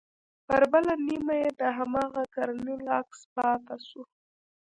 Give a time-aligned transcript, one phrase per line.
[0.47, 4.01] پر بله نيمه يې د هماغه کرنيل عکس پاته سو.